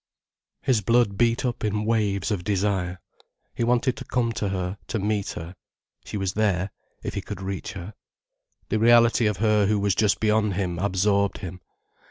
His 0.63 0.81
blood 0.81 1.15
beat 1.15 1.45
up 1.45 1.63
in 1.63 1.85
waves 1.85 2.31
of 2.31 2.43
desire. 2.43 2.99
He 3.53 3.63
wanted 3.63 3.95
to 3.97 4.03
come 4.05 4.31
to 4.31 4.49
her, 4.49 4.79
to 4.87 4.97
meet 4.97 5.33
her. 5.33 5.55
She 6.05 6.17
was 6.17 6.33
there, 6.33 6.71
if 7.03 7.13
he 7.13 7.21
could 7.21 7.39
reach 7.39 7.73
her. 7.73 7.93
The 8.69 8.79
reality 8.79 9.27
of 9.27 9.37
her 9.37 9.67
who 9.67 9.77
was 9.79 9.93
just 9.93 10.19
beyond 10.19 10.55
him 10.55 10.79
absorbed 10.79 11.37
him. 11.37 11.61